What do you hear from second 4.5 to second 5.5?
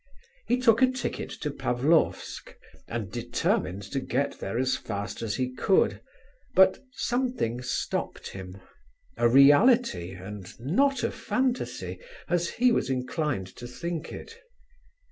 as fast as